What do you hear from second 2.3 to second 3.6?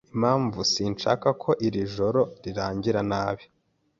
rirangira nabi